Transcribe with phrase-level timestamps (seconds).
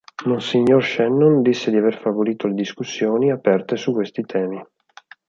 [0.25, 4.59] Monsignor Shannon disse di aver favorito le discussioni aperte su questi temi.